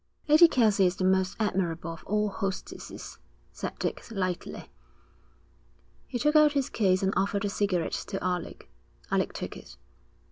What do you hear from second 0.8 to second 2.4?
is the most admirable of all